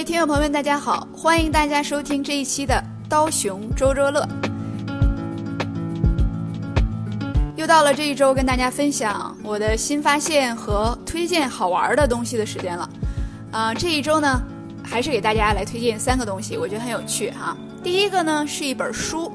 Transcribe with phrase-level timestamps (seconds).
[0.00, 4.26] 位听众朋友们，大家好，欢迎大家收听这一期的刀熊周周乐。
[7.54, 12.88] 又到了这一周跟大家分享我的新发现和推荐好玩的东西的时间了。
[13.52, 14.42] 啊，这一周呢，
[14.82, 17.54] 还是给大家来推荐三个东西，我觉得很有趣哈。
[17.84, 19.30] 第一个呢是一本书，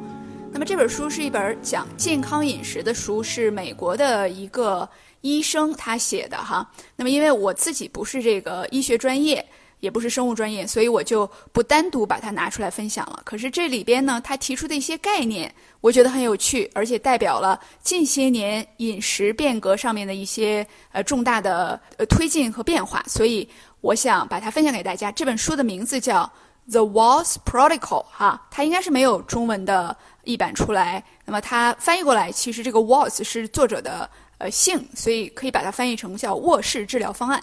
[0.52, 4.90] 那么这本书是一本讲健康饮食的书，是美国的一个
[5.22, 6.68] 医生他写的哈。
[6.96, 9.46] 那么因为我自己不是这个医学专业。
[9.86, 13.22] 也不是生物专业，所以我就不单独把它拿出来分享了。
[13.24, 23.04] 可是这里边呢，他提出的一些概念，我觉得很有趣，而且代表了近些年饮食变革上面的一些呃重大的呃推进和变化。
[23.06, 23.48] 所以
[23.82, 25.12] 我想把它分享给大家。
[25.12, 26.24] 这本书的名字叫
[26.72, 27.78] 《The Walls Protocol》
[28.10, 31.04] 哈，它应该是没有中文的译版出来。
[31.26, 37.40] 那么它翻译过来，其实这个 Walls 是作者的呃姓，所以可以把它翻译成叫卧室治疗方案。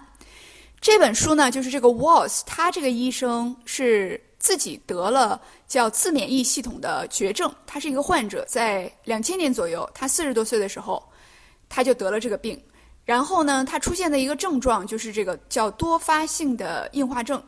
[0.82, 11.00] 这本书呢，就是这个 Walls，他这个医生是自己得了叫自免疫系统的绝症，他是一个患者，在两千年左右，他四十多岁的时候，
[11.68, 12.60] 他就得了这个病，
[13.04, 17.40] 然后呢，他出现的一个症状就是这个叫多发性的硬化症，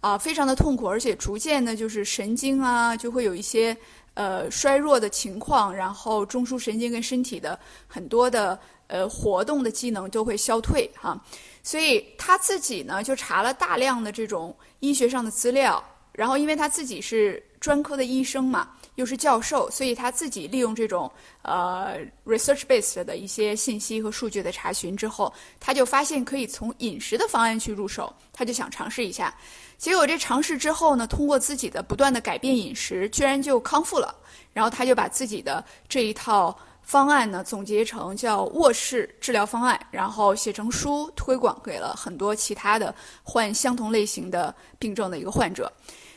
[0.00, 3.76] 啊，非常的痛苦，而且逐渐的，就是神经啊，就会有一些
[4.14, 8.58] 呃衰弱的情况，然后中枢神经跟身体的很多的
[8.88, 11.16] 呃活动的机能都会消退哈。
[11.62, 21.10] 所以他自己呢，就查了大量的这种医学上的资料，然后因为他自己是专科的医生嘛，又是教授，所以他自己利用这种
[21.42, 29.32] 呃 research based 的一些信息和数据的查询之后，他就发现可以从饮食的方案去入手，他就想尝试一下。
[29.78, 34.14] 结果这尝试之后呢，通过自己的不断的改变饮食，居然就康复了。
[34.52, 36.58] 然后他就把自己的这一套。
[36.82, 45.72] 方案呢，总结成叫卧室治疗方案，然后写成书推广给了很多其他的患相同类型的病症的一个患者。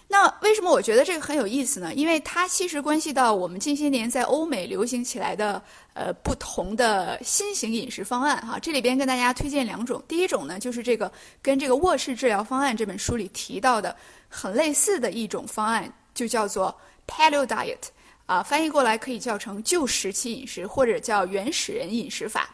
[0.07, 1.93] 那为什么我觉得这个很有意思呢？
[1.95, 5.59] 因为它其实关系到我们近些年在欧美流行起来的
[5.93, 8.59] 呃不同的新型饮食方案哈。
[8.59, 13.95] 这里边跟大家推荐两种，第一种呢就是这个跟这个卧室治疗方案这本书里提到的
[14.29, 16.75] 很类似的一种方案，就叫做
[17.07, 17.79] Paleo Diet。
[18.25, 22.49] 啊，翻译过来可以叫成旧石器饮食，或者叫原始人饮食法。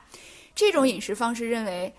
[0.54, 1.94] 这种饮食方式认为，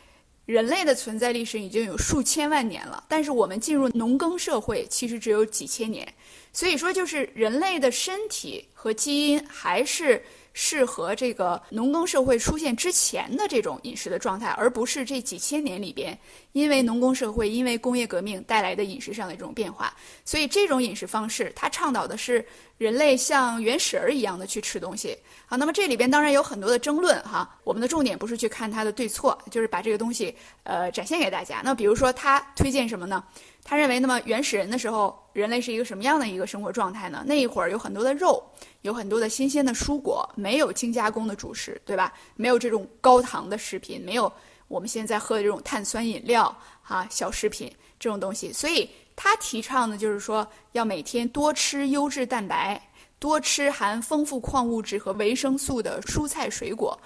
[0.45, 6.07] 人类的存在历史已经有数千万年了，但是我们进入农耕社会其实只有几千年。
[6.53, 10.23] 所以说，就是人类的身体和基因还是。
[10.55, 16.19] 适合这个农耕社会出现之前的这种饮食的状态，而不是这几千年里边
[16.53, 19.97] 因为农耕社会、因为工业革命带来的饮食上的这种变化。
[20.27, 22.47] 所以这种饮食方式，它倡导的是
[22.83, 25.17] 人类像原始人一样的去吃东西。
[25.47, 27.49] 好，那么这里边当然有很多的争论哈。
[27.63, 31.61] 我们的重点不是去看它的对错，就是把这个东西呃展现给大家。
[31.63, 33.23] 那比如说他推荐什么呢？
[33.63, 37.23] 他认为，那么原始人的时候，人类是一个什么样的一个生活状态呢？
[37.25, 38.45] 那一会儿有很多的肉，
[38.81, 42.13] 有很多的新鲜的蔬果，没有精加工的主食，对吧？
[42.35, 44.33] 没有这种高糖的食品，没有
[44.67, 48.53] 我们现在喝的这种碳酸饮料啊、小食品这种东西。
[48.53, 52.83] 所以他提倡的就是说，要每天多吃优质蛋白，
[53.19, 56.99] 多吃含丰富矿物质和维生素的蔬菜水果。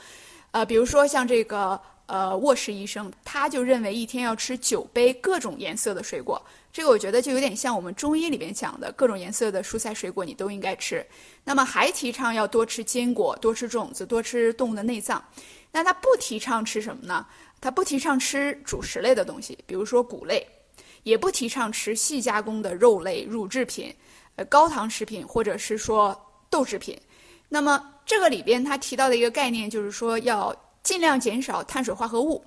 [0.53, 1.79] 呃，比如说像这个。
[2.09, 6.41] 呃，卧室医生他就认为一天要吃九杯各种颜色的水果，
[6.73, 11.05] 这个我觉得就有点像我们中医里边讲的各种颜色的蔬菜水果，你都应该吃。
[11.43, 15.21] 那么还提倡要多吃坚果，多吃种子，多吃动物的内脏。
[15.73, 17.27] 那他不提倡吃什么呢？
[17.61, 20.47] 他不提倡吃主食类的东西，比如说谷类，
[21.07, 23.95] 也不提倡吃细加工的肉类、乳制品、
[24.35, 26.15] 呃高糖食品或者是说
[26.51, 26.99] 豆制品。
[27.49, 30.55] 那么这个里边他提到的一个概念就是说要。
[30.87, 32.41] 尽量减少碳水化合物，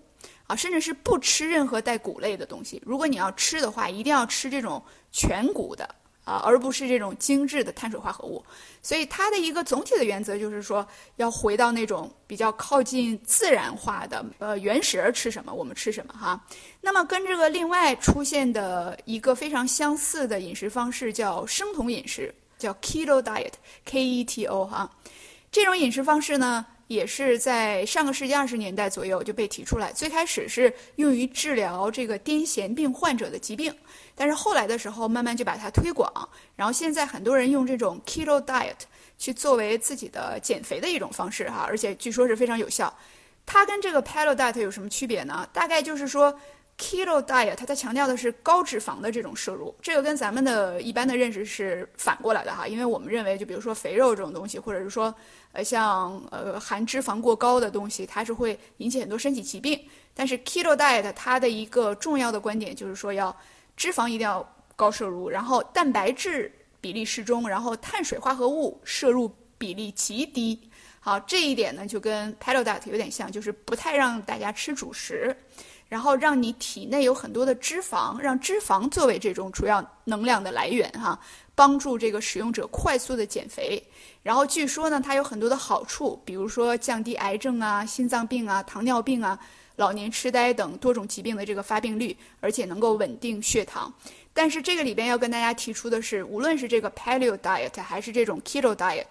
[0.48, 2.82] 啊，甚至是不吃任何带谷类的东西。
[2.86, 4.82] 如果你要吃的话，一定要吃这种
[5.12, 5.94] 全谷的
[6.24, 8.44] 啊，而不是这种精致的碳水化合物。
[8.82, 10.88] 所以它的一个总体的原则就是说，
[11.18, 16.40] 要回到那种比较靠近自然化的，呃，原始人吃什么我们吃什么哈。
[16.82, 24.90] 那么跟这个另外出现的一个非常相似的饮食方式叫生酮饮食，叫 Keto Diet，K E T O 哈。
[25.52, 26.66] 这种饮食方式呢？
[26.88, 33.72] 也是在上个世纪二十年代左右就被提出来，最开始是用于治疗这个癫痫病患者的疾病，
[34.20, 36.12] 但是后来的时候慢慢就把它推广，
[36.58, 38.76] 然后现在很多人用这种 keto diet
[39.18, 42.94] 去作为自己的减肥的一种方式哈，而且据说是非常有效。
[43.46, 45.48] 它跟这个 paleo diet 有什么区别呢？
[45.54, 46.38] 大概就是说。
[46.82, 55.14] Keto diet，它它强调的是高脂肪的这种摄入，这个跟咱们的一般的认识是反过来的哈，因为我们认为就比如说肥肉这种东西，或者是说
[55.52, 59.78] 呃像呃含脂肪过高的东西，它是会引起很多身体疾病。
[60.14, 63.36] 但是 Keto diet 它的一个重要的观点就是说要
[63.80, 64.46] 脂肪一定要
[64.76, 70.70] 高摄入，然后蛋白质比例适中，然后碳水化合物摄入比例极低。
[71.00, 75.34] 好，这一点呢就跟 Paleo Diet 有点像，就是不太让大家吃主食，
[75.88, 81.18] 然后让你体内有很多的脂肪，让脂肪作为这种主要能量的来源哈，
[81.60, 83.84] 帮助这个使用者快速的减肥。
[84.24, 89.38] 然后据说呢，它有很多的好处，比如说降低癌症啊、心脏病啊、糖尿病啊、
[89.76, 93.94] 老年痴呆等多种疾病的这个发病率，而且能够稳定血糖。
[94.34, 99.04] 但是这个里边要跟大家提出的是，无论是这个 Paleo Diet 还是这种 Keto Diet。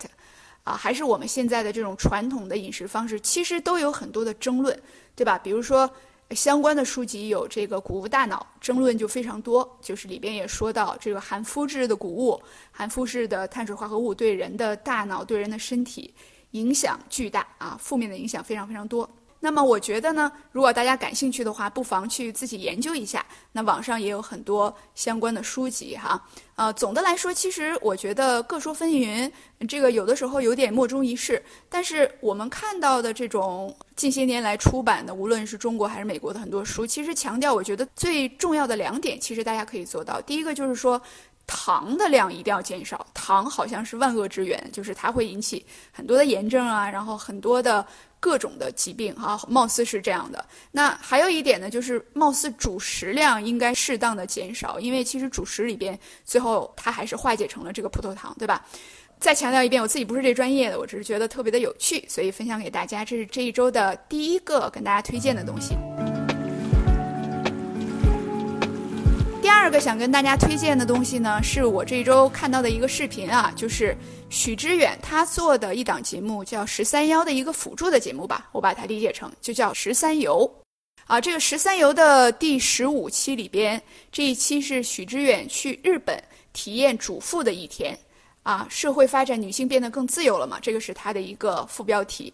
[0.64, 4.78] 啊，还是我们现在的这种传统的饮食方式，其实都有很多的争论，
[5.14, 5.38] 对吧？
[5.38, 5.90] 比如说，
[6.34, 12.40] 相关的书籍有这个《谷物大脑》，争论就非常多，就是里边也说到这个含麸质的谷物、
[12.70, 16.12] 含麸质的碳水化合物对人的大脑、对人的身体
[16.50, 19.08] 影响巨大啊，负面的影响非常非常多。
[19.40, 23.24] 那么我觉得呢，如果大家感兴趣的话，不妨去自己研究一下。
[23.52, 26.20] 那网上也有很多相关的书籍哈。
[26.56, 29.30] 呃，总的来说，其实我觉得各说纷纭，
[29.68, 31.42] 这个有的时候有点莫衷一是。
[31.68, 40.20] 但是我们看到的这种近些年来出版的，无论是中国还是美国的很多书，其实强调我觉得最重要的两点，其实大家可以做到。
[40.22, 41.00] 第一个就是说。
[41.50, 47.82] 糖的量一定要减少，糖好像是万恶之源，就是它会引起很多的炎症啊，然后很多的
[48.20, 50.44] 各种的疾病哈，貌似是这样的。
[50.72, 58.64] 那还有一点呢，就是貌似主食量应该适当的减少，因为其实主食里边最后它还是化解成了这个葡萄糖，对吧？
[59.20, 63.04] 再强调一遍，我自己不是这专业的，我只是觉得特别的有趣，所以分享给大家。
[63.04, 65.74] 这是这一周的第一个跟大家推荐的东西。
[69.68, 73.94] 二个想跟大家推荐的东西呢，是我这周看到的一个视频啊，就是
[74.30, 80.50] 许知远他做的一档节目，叫《十三幺》的一个辅助的节目吧，我把它理解成就叫《十三游》
[81.04, 81.20] 啊。
[81.20, 83.78] 这个《十三游》的第十五期里边，
[84.10, 86.18] 这一期是许知远去日本
[86.54, 87.94] 体验主妇的一天
[88.44, 92.32] 啊，社会发展，女性变得更自由了嘛，这个是他的一个副标题。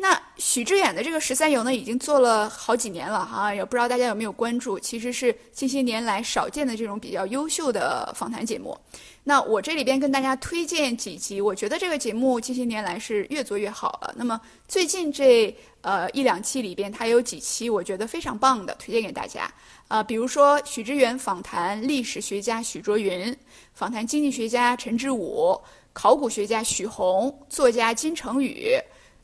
[0.00, 4.78] 那许知远的这个十三游呢，已经做了好几年了哈，也不知道大家有没有关注。
[4.78, 8.78] 其实是近些年来少见的这种比较优秀的访谈节目。
[9.24, 14.14] 那我这里边跟大家推荐几集，我觉得这个节目近些年来是越做越好了。
[14.16, 19.52] 那么最近这呃一两期里边，它有几期我觉得非常棒的，推荐给大家。
[19.88, 23.36] 啊，比如说许知远访谈历史学家许卓云，
[23.74, 25.60] 访谈经济学家陈志武，
[25.92, 28.78] 考古学家许宏，作家金成宇。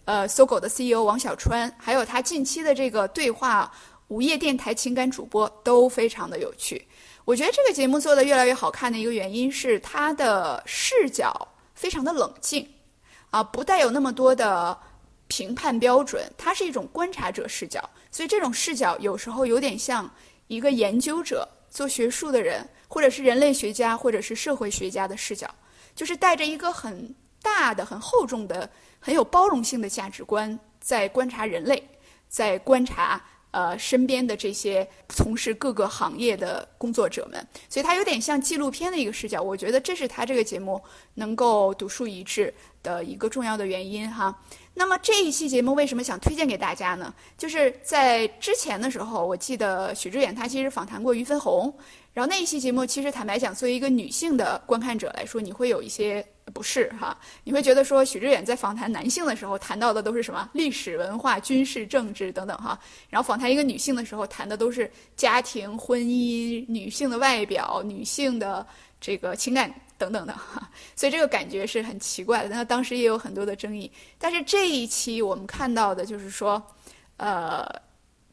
[0.05, 3.73] 呃，搜狗的 CEO 王小川，还有他近期的这个对话
[4.09, 6.87] 午夜电台情感主播都非常的有趣。
[7.25, 12.69] 我觉得这个节目做的越来越好看的一个原因是他的视角非常的冷静，
[13.31, 14.79] 啊，不带有那么多的
[15.27, 20.09] 评判标准，它是一种观察者视角，所以这种视角有时候有点像
[20.49, 25.49] 一个研究者做学术的人，或者是人类学家或者是社会学家的视角，
[25.95, 28.69] 就是带着一个很大的、很厚重的。
[29.05, 31.87] 很有包容性的价值观，在观察人类，
[32.27, 39.43] 在观察呃身边的这些从事各个行业的工作者们，所以它有点像纪录片的一个视角。
[39.43, 42.53] 我觉得这是他这个节目能够独树一帜
[42.83, 44.35] 的一个重要的原因哈。
[44.73, 47.13] 那么这一期节目为什么想推荐给大家呢？
[47.37, 51.71] 就是在之前的时候，我记得许知远他其实访谈过于芬红，
[52.15, 56.27] 然后那一期节目其实坦白讲，作为一个女性的观看者来说，你会有一些。
[56.53, 68.65] 不是哈，你会觉得说许知远在访谈男性的时候谈到的都是什么历史文化、军事政治等等哈，然后访谈一个女性的时候谈的都是家庭、婚姻、女性的外表、女性的
[69.01, 72.51] 这个情感等等的哈， 所以这个感觉是很奇怪的。
[72.51, 76.63] 那当时也有很多的争议，但是这一期我们看到的就是说，
[77.17, 77.67] 呃，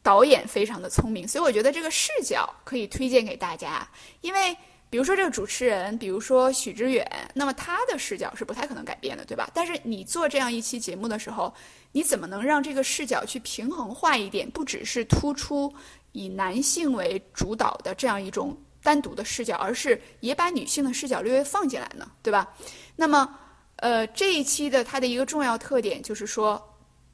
[0.02, 3.88] 导演非常的聪明，所以我觉得这个视角可以推荐给大家，
[4.20, 4.54] 因为。
[4.92, 9.48] 比如说这个主持人，比如说许知远，那么他的视角是不太可能改变的，对吧？
[9.54, 11.50] 但是你做这样一期节目的时候，
[11.92, 14.50] 你怎么能让这个视角去平衡化一点？
[14.50, 15.72] 不只是突出
[16.12, 22.54] 以男性为主导的这样一种单独的视角，而是也把女性的视角略微放进来呢，对吧？
[22.94, 23.34] 那么，
[23.76, 26.62] 呃，这一期的它的一个重要特点就是说，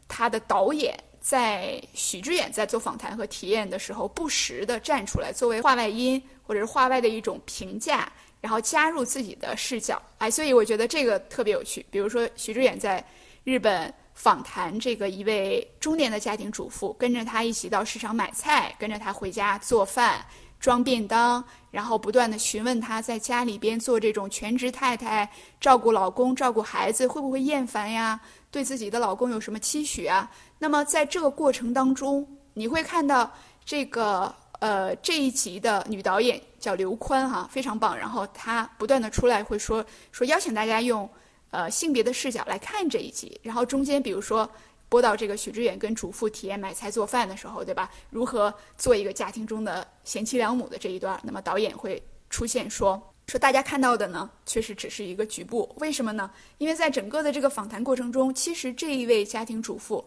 [0.09, 6.23] 它的导演在许知远在做访谈和体验的时候，不时的站出来作为话外音。
[6.49, 11.85] 或者是话外的一种评价，然后加入自己的视角，哎，所以我觉得这个特别有趣。
[11.91, 13.05] 比如说许知远在
[13.45, 20.25] 日本访谈这个一位中年的家庭主妇，跟着他一起到市场买菜，跟着他回家做饭、
[20.59, 28.21] 装便当，然后不断的询问他在家里边做这种全职太太，照顾老公、照顾孩子会不会厌烦呀？
[28.51, 30.31] 对自己的老公有什么期许啊？
[30.59, 33.33] 那么在这个过程当中，你会看到
[33.65, 34.35] 这个。
[34.61, 37.97] 呃，这一集的女导演叫刘宽哈，非常棒。
[37.97, 41.09] 然后她不断的出来会说说邀请大家用
[41.53, 43.41] 呃性别的视角来看这一集。
[43.41, 44.51] 然后中间比如说
[44.89, 47.91] 播到这个许知远跟主妇体验买菜做饭的时候，对吧？
[48.11, 55.75] 如何做一个家庭中的贤妻良母的这一段，那么导演会出现说说大家看到的呢，确实只是一个局部。
[55.79, 56.31] 为什么呢？
[56.57, 60.05] 因为在整个的这个访谈过程中，其实这一位家庭主妇。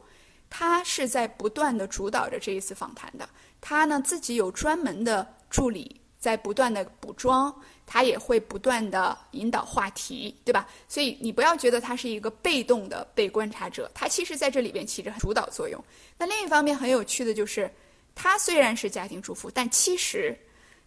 [0.53, 3.29] 她是在不断的主导着这一次访谈的，
[3.61, 7.55] 她呢自己有专门的助理在不断的补妆，
[7.93, 10.65] 他也会不断的引导话题，对吧？
[10.87, 15.83] 所以你不要觉得他是一个被动的被观察者，他其实在这里边起着主导作用。
[16.17, 17.69] 那另一方面很有趣的就是，
[18.15, 20.33] 他虽然是家庭主妇，但其实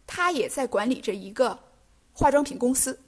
[0.06, 1.58] 他也在管理着一个
[2.14, 2.98] 化妆品公司，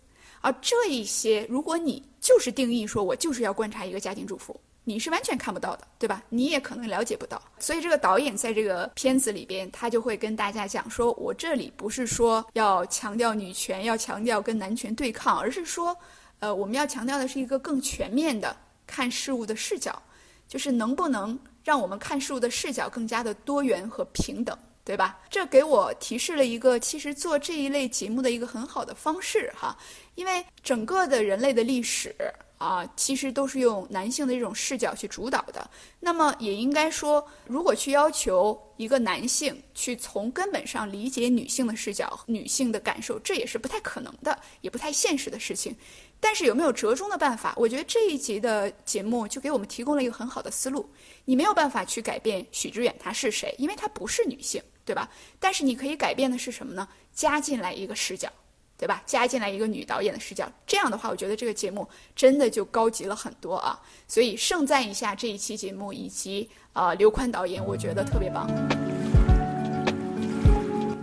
[0.43, 4.61] 而这一些，如果你就是定义说我就是要观察一个家庭主妇。
[4.89, 6.23] 你是完全看不到的，对吧？
[6.29, 7.43] 你也可能了解不到。
[7.59, 15.97] 所以这个导演在这个片子里边，他就会跟大家讲说：“我这里不是说要强调女权，要强调跟男权对抗，而是说，
[16.39, 20.01] 呃，我们要强调的是一个更全面的看事物的视角，
[20.47, 25.19] 就是能不能让我们看事物的视角更加的多元和平等，对吧？
[25.29, 29.77] 这给我提示了一个其实做这一类节目的一个很好的方式哈，
[30.15, 32.15] 因为整个的人类的历史。”
[32.59, 35.69] 啊，其实都是用男性的这种视角去主导的。
[36.01, 45.77] 那么也应该说，如果去要求一个男性去从根本上理解女性的视角、女性的感受，这也是不太可能的，也不太现实的事情。
[46.19, 47.53] 但是有没有折中的办法？
[47.57, 50.89] 我觉得这一集的节目就给我们提供了一个很好的思路。
[51.27, 55.11] 你没有办法去改变许知远她是谁，因为她不是女性，对吧？
[55.39, 56.89] 但是你可以改变的是什么呢？
[57.13, 58.33] 加进来一个视角。
[58.79, 59.03] 对吧？
[59.07, 63.81] 加进来一个女导演的视角，这样的话，我觉得这个节目真的就高级了很多啊！
[64.07, 68.47] 所以盛赞一下这一期节目以及啊刘宽导演，我觉得特别棒。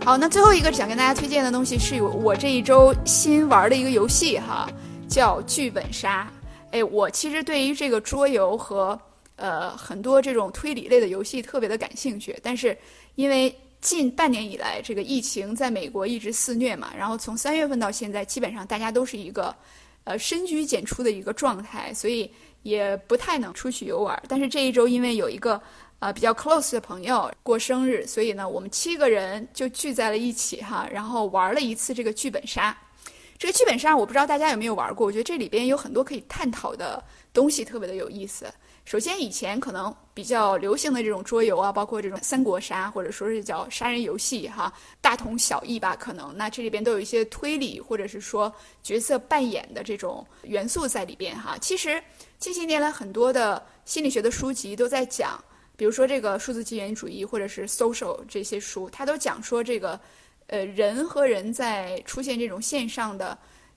[0.04, 4.70] 好，那最后一个想跟大家推荐的东西是我这一周新玩的一个游戏哈，
[5.08, 6.32] 叫剧本杀。
[6.70, 8.96] 哎，我其实对于这个桌游和
[9.34, 12.78] 呃很多这种推理类的游戏特别的感兴趣，但是
[13.16, 13.52] 因为。
[13.84, 19.54] 近半年以来，这个疫情在美国一直肆虐嘛，然后从三月份到现在，基本上大家都是一个，
[20.04, 24.20] 呃，深居简出的一个状态，所以也不太能出去游玩。
[24.26, 25.60] 但是这一周，因为有一个
[25.98, 32.74] 呃比较 close 的朋友过生日，所以呢，我们七个人就聚在了一起哈，然后玩了一次这个剧本杀。
[33.36, 38.46] 这个剧本杀，我不知道大家有没有玩过，我觉得这里边有很多可以探讨的东西，特别的有意思。
[38.84, 45.96] 首先，以前可能比较流行的这种桌游啊，包括这种三国杀，或者说是叫杀人游戏，哈，大同小异吧。
[45.96, 51.56] 可能那这里边都有一些推理，或者是说角色扮演的这种元素在里边，哈。
[51.62, 52.00] 其实
[52.38, 55.42] 近些年来很多的心理学的书籍都在讲，
[55.76, 59.98] 比如说这个数字纪元主义，或者是 social 这些书，它都讲说这个，
[60.48, 63.36] 呃，人和人在出现这种线上的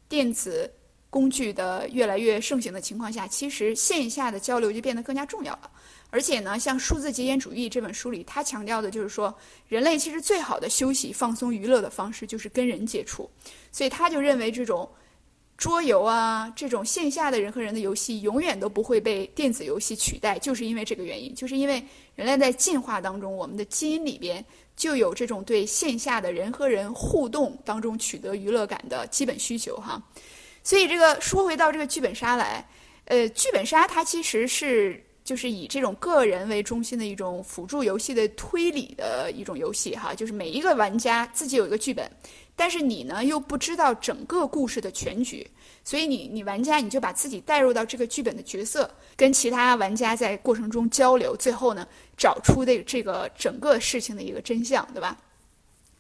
[0.10, 0.70] 电子。
[1.18, 5.72] 工具的越来越盛行的情况下，其实线下的交流就变得更加重要了。
[6.12, 9.36] 而且呢，像《数字极简主义》这本书里，他强调的就是说，
[9.68, 13.28] 人类其实最好的休息、放松、娱乐的方式就是跟人接触。
[13.72, 14.88] 所以他就认为，这种
[15.58, 21.84] 桌游啊，这种线下的人和人的游戏，永远都不会被电子游戏取代，就是因为这个原因，就是因为
[22.16, 24.46] 人类在进化当中，我们的基因里边
[24.76, 30.00] 就有这种对线下的人和人互动当中取得娱乐感的基本需求，哈。
[30.68, 32.68] 所以这个说回到这个剧本杀来，
[33.06, 42.12] 呃，剧本杀它其实是就是以这种个人为中心的一种辅助游戏的推理的一种游戏哈，就是每一个玩家自己有一个剧本，
[42.54, 45.50] 但是你呢又不知道整个故事的全局，
[45.86, 55.18] 所以你你玩家你就把自己带入到这个剧本的角色，跟其他玩家在过程中交流，最后呢找出的这个整个事情的一个真相，对吧？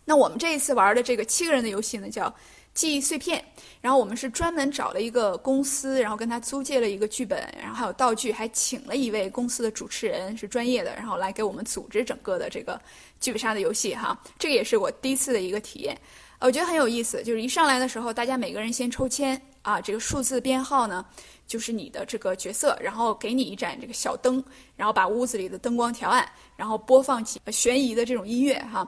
[0.03, 2.35] 那我们这一次玩的这个七个人的游戏呢叫。
[2.77, 3.43] 记忆碎片，
[3.81, 12.79] 然后我们是专门找了一个公司，然后跟他租借了一个剧本，然后还有道具，还请了一位公司的主持人是专业的，然后来给我们组织整个的这个
[13.19, 14.15] 剧本杀的游戏哈。
[14.37, 15.97] 这个也是我第一次的一个体验，
[16.39, 17.23] 我觉得很有意思。
[17.23, 21.03] 就是一上来的时候，大家每个人先抽签啊，这个数字编号呢
[21.47, 24.43] 就是你的这个角色，然后给你一盏这个小灯，
[24.75, 26.23] 然后把屋子里的灯光调暗，
[26.55, 28.87] 然后播放起悬疑的这种音乐哈。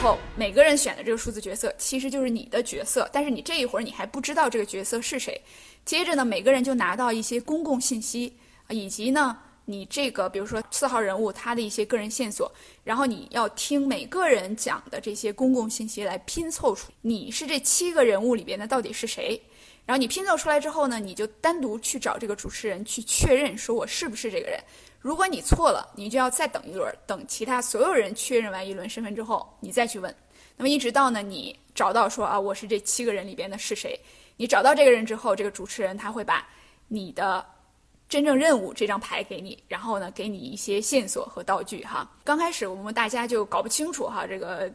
[0.00, 5.38] 后每个人选的这个数字角色其实就是你的角色，但是你这一会儿你还不知道这个角色是谁。
[5.84, 8.32] 接着呢，每个人就拿到一些公共信息，
[8.70, 12.50] 以及呢你这个比如说四号人物他的一些个人线索，
[12.82, 19.38] 然后你要听每个人讲的这些公共信息来拼凑出你是这七个人物里边的到底是谁。
[19.84, 24.58] 然后你拼凑出来之后呢，你就单独去找这个主持人去确认说我是不是这个人。
[25.00, 30.14] 如果你错了，你就要再等一轮，等其他所有人确认完一轮身份之后，你再去问。
[30.56, 33.98] 那么一直到呢，你找到说啊，我是这七个人里边的是谁？
[34.36, 36.46] 你找到这个人之后，这个主持人他会把
[36.86, 37.44] 你的
[38.10, 42.10] 真正任务这张牌给你，然后呢，给你一些线索和道具哈。
[42.22, 44.70] 刚开始我们大家就搞不清楚哈，这个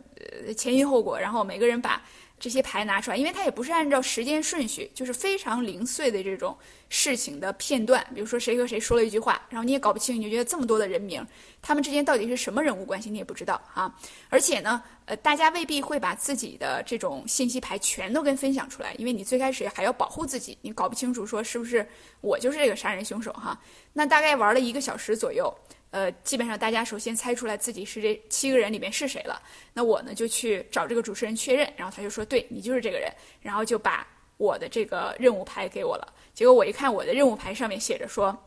[0.47, 2.01] 呃前因后果，然后每个人把。
[2.37, 6.55] 这些牌拿出来，因为它也不是按照时间顺序，就是非常零碎的这种
[6.89, 8.05] 事情的片段。
[8.13, 11.25] 比如说谁和谁说了一句话，然后你也搞不清，你就觉得这么多的人名，
[11.61, 13.93] 他们之间到底是什么人物关系，你也不知道啊。
[14.29, 21.87] 而且呢，呃，大家未必会把自己的这种信息牌全都跟分享出来，因为你最开始还要保护自己，你搞不清楚说是不是
[22.19, 23.57] 我就是这个杀人凶手哈。
[23.93, 25.51] 那大概玩了一个小时左右。
[25.91, 29.41] 呃，基本上大家首先猜出来自己是这七个人里面是谁了。
[29.73, 33.09] 那我呢就去找这个主持人确认，然后他就说：“对你就是这个人。”
[33.41, 34.05] 然后就把
[34.37, 36.13] 我的这个任务牌给我了。
[36.33, 38.37] 结果我一看，我的任务牌上面写着说：“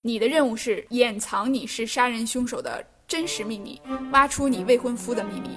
[0.00, 3.78] 你的任务是掩藏你是杀人凶手的真实秘密，
[4.10, 5.50] 挖出你未婚夫的秘密。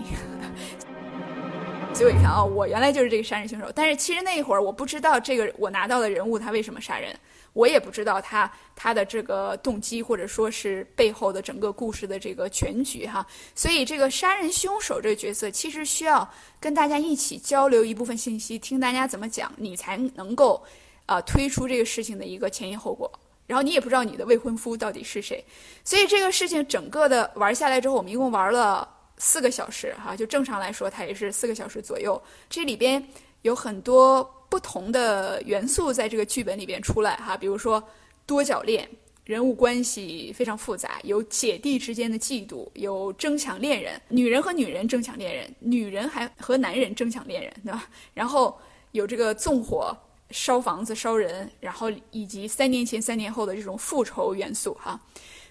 [1.96, 3.72] ”所以我一看，哦，我原来就是这个杀人凶手。
[3.74, 7.18] 但是其实那一会儿我不知道这个我拿到的人物他为什么杀人。
[7.60, 13.26] 我也不知道他他的这个动机，或者说是背后的整个故事的这个全局哈。
[13.54, 16.26] 所以这个杀人凶手这个角色，其实需要
[16.58, 20.64] 跟大家一起交流一部分信息，听大家怎么讲，你才能够
[21.06, 23.12] 啊推出这个事情的一个前因后果。
[23.46, 25.44] 然后你也不知道你的未婚夫到底是谁，
[25.84, 28.88] 所以这个事情整个的玩下来之后，我们一共玩了
[29.18, 32.22] 四个小时哈，就正常来说它也是四个小时左右。
[32.50, 33.06] 这里边
[33.42, 34.34] 有很多。
[34.50, 37.82] 不同的元素在这个剧本里边出来哈，比如说
[38.26, 38.90] 多角恋，
[39.24, 47.88] 人物关系非常复杂，有姐弟之间的嫉妒，有争抢恋人，女人和女人争抢恋人，女人还和男人争抢恋人，对吧？
[48.16, 48.58] 然后
[48.92, 49.96] 有这个纵火
[50.32, 55.00] 烧房子烧人，然后以及三年前三年后的这种复仇元素哈，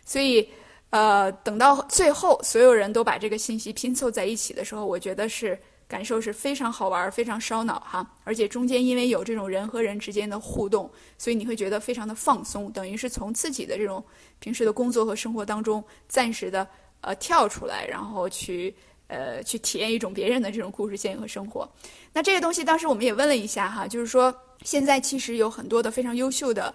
[0.05, 0.49] 所以
[0.91, 5.57] 呃，等到最后所有人都把这个信息拼凑在一起的时候，我觉得是。
[5.89, 14.05] 感受是非常好玩，非常烧脑哈，而且中间因为有这种人和人之间的互动，所以你会觉得非常的放松，等于是从自己的这种
[14.39, 16.69] 平时的工作和生活当中暂时的
[17.01, 18.75] 呃跳出来，然后去
[19.07, 21.67] 呃去体验一种别人的这种故事线和生活。
[22.13, 26.75] 那这个东西当时我们也问了一下哈，就是说现在其实有很多的非常优秀的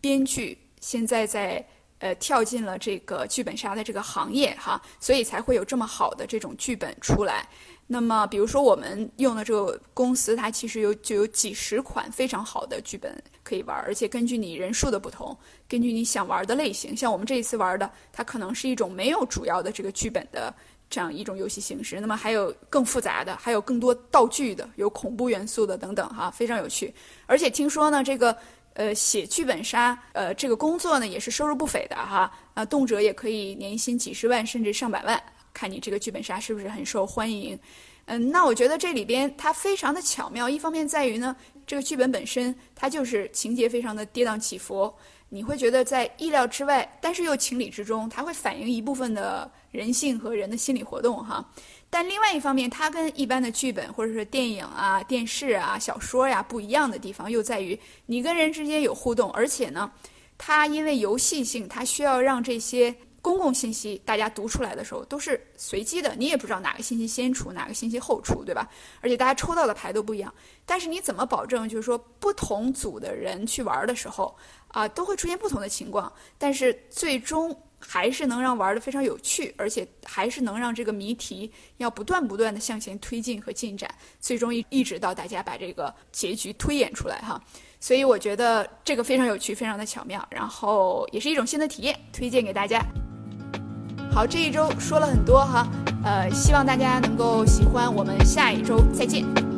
[0.00, 1.64] 编剧现在在
[1.98, 7.48] 呃跳进了这个剧本杀的这个行业哈，所以才会有这么好的这种剧本出来。
[7.92, 15.36] 那么，比如说我们用的这个公司，它其实有就有几十款非常好的剧本可以玩，而且根据你人数的不同，
[15.68, 20.54] 根据你想玩的类型，像我们这一次玩的，它可能是一种没有主要的这个剧本的
[20.88, 22.00] 这样一种游戏形式。
[22.00, 26.94] 那么还有更复杂的，还有更多道具的，有恐怖元素的等等哈，非常有趣。
[27.26, 28.34] 而且听说呢，这个
[28.72, 35.22] 呃写剧本杀呃这个工作呢也是收入不菲的哈，啊动辄也可以年薪几十万甚至上百万。
[35.54, 37.58] 看你这个剧本杀是不是很受欢迎，
[38.06, 40.48] 嗯，那我觉得这里边它非常的巧妙。
[40.48, 41.36] 一方面在于呢，
[41.66, 44.92] 这个剧本本身它就是情节非常的跌宕起伏，
[45.28, 51.46] 你会觉得在意料之外，但是又情理之中，它会反映一部分的人性和人的心理活动哈。
[51.90, 59.92] 但另外一方面，它跟一般的剧本或者是电影啊、电视啊、小说呀不一样的地方，又在于你跟人之间有互动，而且呢，
[60.38, 62.94] 它因为游戏性，它需要让这些。
[63.22, 68.68] 公共信息大家读出来的时候都是随机的，你也不知道哪个信息先出，哪个信息后出，对吧？
[69.00, 70.34] 而且大家抽到的牌都不一样。
[70.66, 74.36] 但是你怎么保证，就是说不同组的人去玩的时候
[74.68, 87.40] 啊，都会出现不同的情况，但是最终还是能让玩的非常有趣，而且还是能让这个谜题要不断不断的向前推进和进展，最终一一直到大家把这个结局推演出来哈。
[87.78, 92.80] 所以我觉得这个非常有趣，非常的巧妙，然后也是一种新的体验，推荐给大家。
[94.14, 95.66] 好，这一周说了很多哈，
[96.04, 99.51] 呃，希望大家能够喜欢，我们下一周再见。